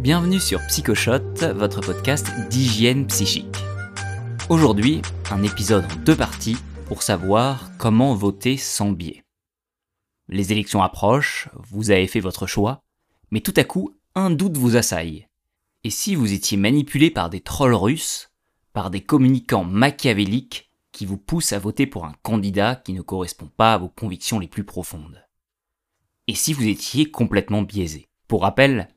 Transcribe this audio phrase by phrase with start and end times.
[0.00, 3.54] Bienvenue sur Psychoshot, votre podcast d'hygiène psychique.
[4.48, 6.56] Aujourd'hui, un épisode en deux parties
[6.86, 9.22] pour savoir comment voter sans biais.
[10.26, 12.80] Les élections approchent, vous avez fait votre choix,
[13.30, 15.26] mais tout à coup, un doute vous assaille.
[15.84, 18.30] Et si vous étiez manipulé par des trolls russes,
[18.72, 23.50] par des communicants machiavéliques qui vous poussent à voter pour un candidat qui ne correspond
[23.54, 25.22] pas à vos convictions les plus profondes?
[26.26, 28.08] Et si vous étiez complètement biaisé?
[28.28, 28.88] Pour rappel,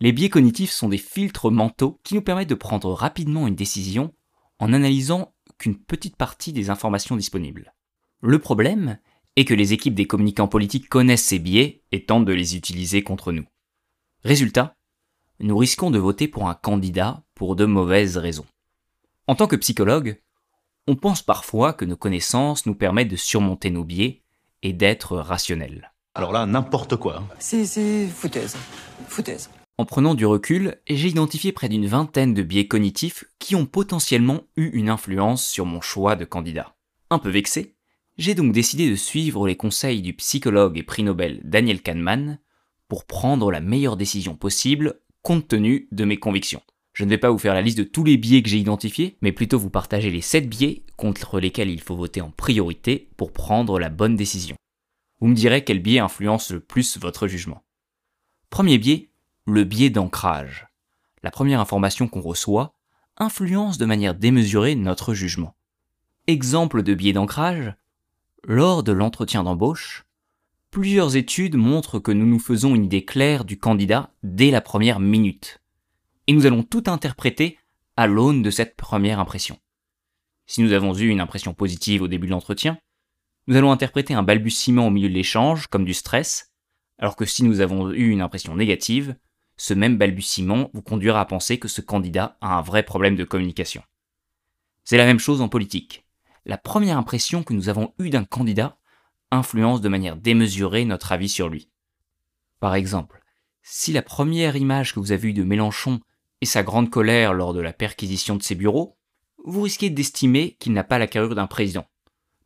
[0.00, 4.14] les biais cognitifs sont des filtres mentaux qui nous permettent de prendre rapidement une décision
[4.58, 7.74] en analysant qu'une petite partie des informations disponibles.
[8.20, 8.98] Le problème
[9.36, 13.02] est que les équipes des communicants politiques connaissent ces biais et tentent de les utiliser
[13.02, 13.44] contre nous.
[14.24, 14.76] Résultat,
[15.40, 18.46] nous risquons de voter pour un candidat pour de mauvaises raisons.
[19.26, 20.20] En tant que psychologue,
[20.86, 24.22] on pense parfois que nos connaissances nous permettent de surmonter nos biais
[24.62, 25.92] et d'être rationnels.
[26.14, 27.22] Alors là, n'importe quoi.
[27.38, 28.56] C'est, c'est foutaise.
[29.06, 29.50] Foutaise.
[29.80, 34.42] En prenant du recul, j'ai identifié près d'une vingtaine de biais cognitifs qui ont potentiellement
[34.56, 36.74] eu une influence sur mon choix de candidat.
[37.10, 37.76] Un peu vexé,
[38.16, 42.40] j'ai donc décidé de suivre les conseils du psychologue et prix Nobel Daniel Kahneman
[42.88, 46.62] pour prendre la meilleure décision possible compte tenu de mes convictions.
[46.92, 49.16] Je ne vais pas vous faire la liste de tous les biais que j'ai identifiés,
[49.22, 53.32] mais plutôt vous partager les 7 biais contre lesquels il faut voter en priorité pour
[53.32, 54.56] prendre la bonne décision.
[55.20, 57.62] Vous me direz quel biais influence le plus votre jugement.
[58.50, 59.07] Premier biais,
[59.48, 60.68] le biais d'ancrage.
[61.22, 62.74] La première information qu'on reçoit
[63.16, 65.56] influence de manière démesurée notre jugement.
[66.26, 67.74] Exemple de biais d'ancrage,
[68.44, 70.04] lors de l'entretien d'embauche,
[70.70, 75.00] plusieurs études montrent que nous nous faisons une idée claire du candidat dès la première
[75.00, 75.62] minute.
[76.26, 77.58] Et nous allons tout interpréter
[77.96, 79.58] à l'aune de cette première impression.
[80.46, 82.78] Si nous avons eu une impression positive au début de l'entretien,
[83.46, 86.52] nous allons interpréter un balbutiement au milieu de l'échange comme du stress,
[86.98, 89.16] alors que si nous avons eu une impression négative,
[89.58, 93.24] ce même balbutiement vous conduira à penser que ce candidat a un vrai problème de
[93.24, 93.82] communication.
[94.84, 96.06] C'est la même chose en politique.
[96.46, 98.78] La première impression que nous avons eue d'un candidat
[99.30, 101.68] influence de manière démesurée notre avis sur lui.
[102.60, 103.20] Par exemple,
[103.62, 106.00] si la première image que vous avez eue de Mélenchon
[106.40, 108.96] est sa grande colère lors de la perquisition de ses bureaux,
[109.44, 111.86] vous risquez d'estimer qu'il n'a pas la carrure d'un président.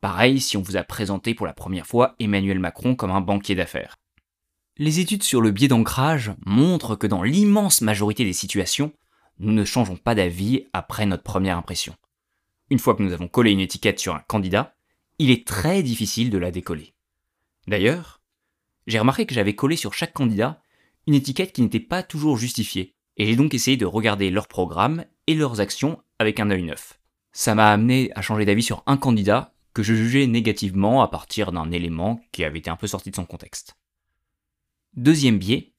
[0.00, 3.54] Pareil si on vous a présenté pour la première fois Emmanuel Macron comme un banquier
[3.54, 3.98] d'affaires.
[4.82, 8.94] Les études sur le biais d'ancrage montrent que dans l'immense majorité des situations,
[9.38, 11.94] nous ne changeons pas d'avis après notre première impression.
[12.70, 14.74] Une fois que nous avons collé une étiquette sur un candidat,
[15.18, 16.94] il est très difficile de la décoller.
[17.66, 18.22] D'ailleurs,
[18.86, 20.62] j'ai remarqué que j'avais collé sur chaque candidat
[21.06, 25.04] une étiquette qui n'était pas toujours justifiée, et j'ai donc essayé de regarder leur programme
[25.26, 26.98] et leurs actions avec un œil neuf.
[27.32, 31.52] Ça m'a amené à changer d'avis sur un candidat que je jugeais négativement à partir
[31.52, 33.76] d'un élément qui avait été un peu sorti de son contexte.
[34.96, 35.72] Deuxième biais,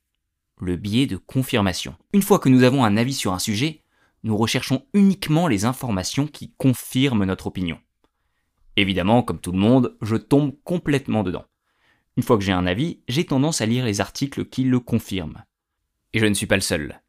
[0.62, 1.98] le biais de confirmation.
[2.14, 3.84] Une fois que nous avons un avis sur un sujet,
[4.24, 7.78] nous recherchons uniquement les informations qui confirment notre opinion.
[8.78, 11.44] Évidemment, comme tout le monde, je tombe complètement dedans.
[12.16, 15.44] Une fois que j'ai un avis, j'ai tendance à lire les articles qui le confirment.
[16.14, 17.02] Et je ne suis pas le seul.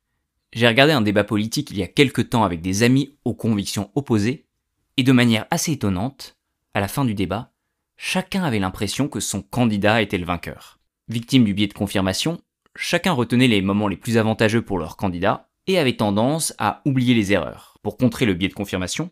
[0.53, 3.93] J'ai regardé un débat politique il y a quelque temps avec des amis aux convictions
[3.95, 4.49] opposées,
[4.97, 6.37] et de manière assez étonnante,
[6.75, 7.53] à la fin du débat,
[7.97, 10.81] chacun avait l'impression que son candidat était le vainqueur.
[11.12, 12.41] Victime du biais de confirmation,
[12.75, 17.12] chacun retenait les moments les plus avantageux pour leur candidat et avait tendance à oublier
[17.12, 17.77] les erreurs.
[17.83, 19.11] Pour contrer le biais de confirmation,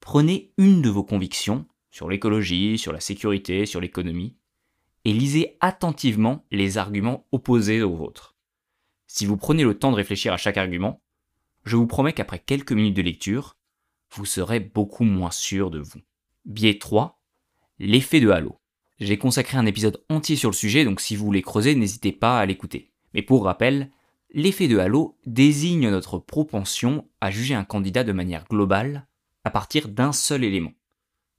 [0.00, 4.36] prenez une de vos convictions sur l'écologie, sur la sécurité, sur l'économie,
[5.06, 8.36] et lisez attentivement les arguments opposés aux vôtres.
[9.06, 11.00] Si vous prenez le temps de réfléchir à chaque argument,
[11.64, 13.56] je vous promets qu'après quelques minutes de lecture,
[14.10, 16.02] vous serez beaucoup moins sûr de vous.
[16.44, 17.22] Biais 3.
[17.78, 18.58] L'effet de halo.
[19.02, 22.38] J'ai consacré un épisode entier sur le sujet, donc si vous voulez creuser, n'hésitez pas
[22.38, 22.92] à l'écouter.
[23.14, 23.90] Mais pour rappel,
[24.32, 29.08] l'effet de halo désigne notre propension à juger un candidat de manière globale
[29.42, 30.70] à partir d'un seul élément.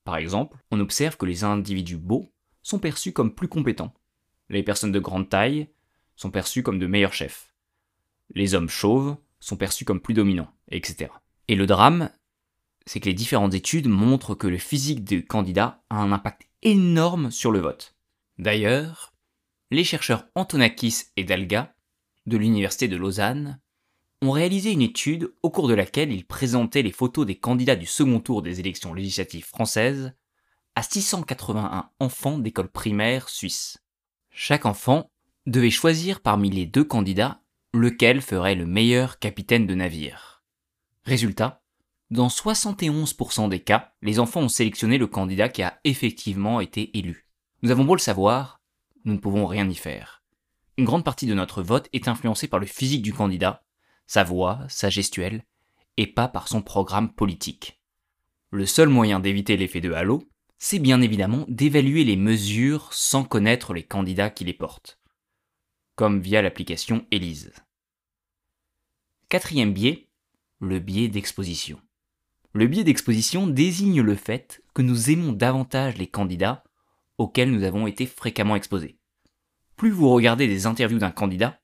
[0.04, 3.94] Par exemple, on observe que les individus beaux sont perçus comme plus compétents.
[4.50, 5.70] Les personnes de grande taille
[6.18, 7.54] sont perçues comme de meilleurs chefs.
[8.36, 11.12] Les hommes chauves sont perçus comme plus dominants, etc.
[11.48, 12.10] Et le drame,
[12.86, 17.32] c'est que les différentes études montrent que le physique du candidat a un impact énorme
[17.32, 17.96] sur le vote.
[18.40, 19.14] D'ailleurs,
[19.72, 21.76] les chercheurs Antonakis et Dalga,
[22.26, 23.60] de l'Université de Lausanne,
[24.22, 27.86] ont réalisé une étude au cours de laquelle ils présentaient les photos des candidats du
[27.86, 30.14] second tour des élections législatives françaises
[30.76, 33.78] à 681 enfants d'école primaire suisse.
[34.32, 35.12] Chaque enfant
[35.46, 37.42] devait choisir parmi les deux candidats
[37.74, 40.44] lequel ferait le meilleur capitaine de navire.
[41.04, 41.63] Résultat,
[42.14, 47.28] dans 71% des cas, les enfants ont sélectionné le candidat qui a effectivement été élu.
[47.64, 48.62] Nous avons beau le savoir,
[49.04, 50.24] nous ne pouvons rien y faire.
[50.78, 53.64] Une grande partie de notre vote est influencée par le physique du candidat,
[54.06, 55.44] sa voix, sa gestuelle,
[55.98, 57.82] et pas par son programme politique.
[58.52, 60.24] Le seul moyen d'éviter l'effet de halo,
[60.60, 65.00] c'est bien évidemment d'évaluer les mesures sans connaître les candidats qui les portent,
[65.96, 67.54] comme via l'application Elise.
[69.30, 70.10] Quatrième biais,
[70.60, 71.82] le biais d'exposition.
[72.56, 76.64] Le biais d'exposition désigne le fait que nous aimons davantage les candidats
[77.18, 79.00] auxquels nous avons été fréquemment exposés.
[79.76, 81.60] Plus vous regardez des interviews d'un candidat,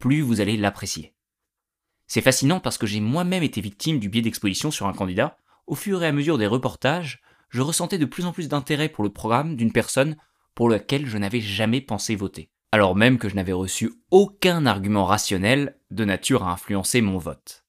[0.00, 1.14] plus vous allez l'apprécier.
[2.08, 5.36] C'est fascinant parce que j'ai moi-même été victime du biais d'exposition sur un candidat.
[5.68, 9.04] Au fur et à mesure des reportages, je ressentais de plus en plus d'intérêt pour
[9.04, 10.16] le programme d'une personne
[10.56, 15.04] pour laquelle je n'avais jamais pensé voter, alors même que je n'avais reçu aucun argument
[15.04, 17.64] rationnel de nature à influencer mon vote.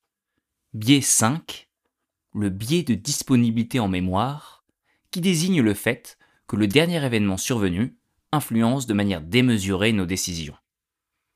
[0.74, 1.70] Biais 5,
[2.34, 4.64] le biais de disponibilité en mémoire,
[5.12, 7.98] qui désigne le fait que le dernier événement survenu
[8.32, 10.56] influence de manière démesurée nos décisions.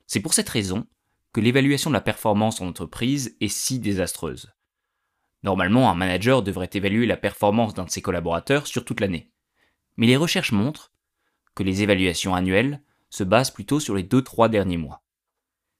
[0.08, 0.88] C'est pour cette raison
[1.34, 4.52] que l'évaluation de la performance en entreprise est si désastreuse.
[5.44, 9.32] Normalement, un manager devrait évaluer la performance d'un de ses collaborateurs sur toute l'année.
[9.98, 10.92] Mais les recherches montrent
[11.54, 15.04] que les évaluations annuelles se basent plutôt sur les 2-3 derniers mois.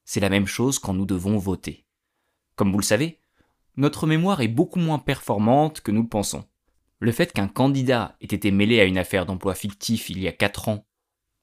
[0.04, 1.84] C'est la même chose quand nous devons voter.
[2.54, 3.20] Comme vous le savez,
[3.78, 6.44] notre mémoire est beaucoup moins performante que nous le pensons.
[6.98, 10.32] Le fait qu'un candidat ait été mêlé à une affaire d'emploi fictif il y a
[10.32, 10.84] 4 ans,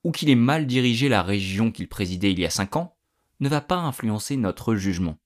[0.04, 2.98] ou qu'il ait mal dirigé la région qu'il présidait il y a 5 ans,
[3.40, 5.18] ne va pas influencer notre jugement.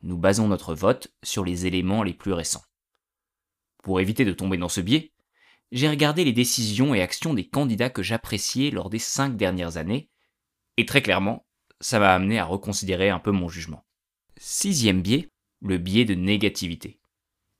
[0.00, 2.64] Nous basons notre vote sur les éléments les plus récents.
[3.82, 5.12] Pour éviter de tomber dans ce biais,
[5.70, 10.08] j'ai regardé les décisions et actions des candidats que j'appréciais lors des 5 dernières années,
[10.78, 11.46] et très clairement,
[11.82, 13.84] ça m'a amené à reconsidérer un peu mon jugement.
[14.38, 15.28] Sixième biais,
[15.60, 17.00] le biais de négativité.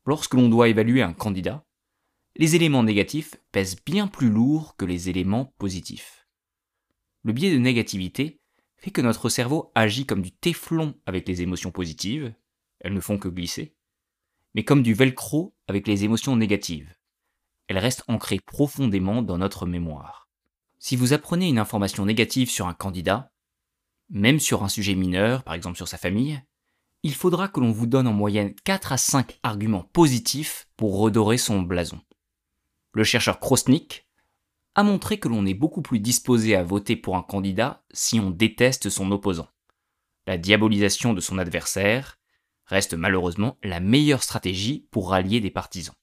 [0.07, 1.65] Lorsque l'on doit évaluer un candidat,
[2.37, 6.27] les éléments négatifs pèsent bien plus lourd que les éléments positifs.
[7.25, 8.41] Le biais de négativité
[8.77, 12.33] fait que notre cerveau agit comme du téflon avec les émotions positives,
[12.81, 13.75] elles ne font que glisser,
[14.55, 16.95] mais comme du velcro avec les émotions négatives.
[17.67, 20.29] Elles restent ancrées profondément dans notre mémoire.
[20.79, 23.33] Si vous apprenez une information négative sur un candidat,
[24.11, 26.41] même sur un sujet mineur, par exemple sur sa famille,
[27.03, 31.39] il faudra que l'on vous donne en moyenne 4 à 5 arguments positifs pour redorer
[31.39, 32.01] son blason.
[32.93, 34.07] Le chercheur Krosnik
[34.75, 38.31] a montré que l'on est beaucoup plus disposé à voter pour un candidat si on
[38.31, 39.49] déteste son opposant.
[40.27, 42.19] La diabolisation de son adversaire
[42.67, 45.95] reste malheureusement la meilleure stratégie pour rallier des partisans.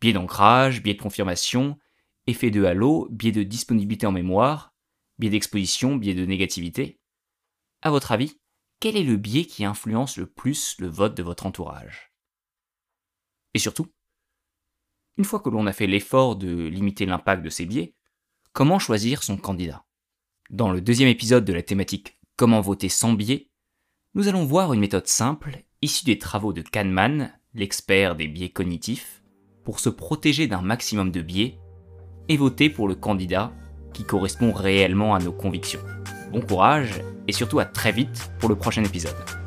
[0.00, 1.78] Biais d'ancrage, biais de confirmation,
[2.26, 4.74] effet de halo, biais de disponibilité en mémoire,
[5.18, 7.00] biais d'exposition, biais de négativité.
[7.82, 8.38] À votre avis,
[8.82, 12.12] quel est le biais qui influence le plus le vote de votre entourage?
[13.54, 13.86] Et surtout,
[15.16, 17.94] une fois que l'on a fait l'effort de limiter l'impact de ces biais,
[18.52, 19.84] comment choisir son candidat?
[20.50, 23.52] Dans le deuxième épisode de la thématique Comment voter sans biais,
[24.14, 29.22] nous allons voir une méthode simple issue des travaux de Kahneman, l'expert des biais cognitifs,
[29.64, 31.60] pour se protéger d'un maximum de biais
[32.28, 33.52] et voter pour le candidat
[33.94, 35.84] qui correspond réellement à nos convictions.
[36.32, 39.41] Bon courage et surtout à très vite pour le prochain épisode.